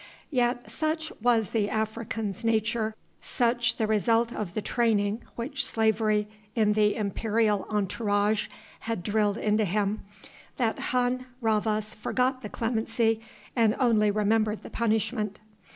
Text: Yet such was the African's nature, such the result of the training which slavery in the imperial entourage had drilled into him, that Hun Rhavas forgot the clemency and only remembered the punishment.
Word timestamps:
Yet 0.31 0.71
such 0.71 1.11
was 1.21 1.51
the 1.51 1.69
African's 1.69 2.43
nature, 2.43 2.95
such 3.21 3.77
the 3.77 3.85
result 3.85 4.33
of 4.33 4.55
the 4.55 4.61
training 4.63 5.23
which 5.35 5.63
slavery 5.63 6.27
in 6.55 6.73
the 6.73 6.95
imperial 6.95 7.67
entourage 7.69 8.47
had 8.79 9.03
drilled 9.03 9.37
into 9.37 9.63
him, 9.63 10.01
that 10.57 10.79
Hun 10.89 11.27
Rhavas 11.39 11.93
forgot 11.93 12.41
the 12.41 12.49
clemency 12.49 13.21
and 13.55 13.75
only 13.79 14.09
remembered 14.09 14.63
the 14.63 14.71
punishment. 14.71 15.39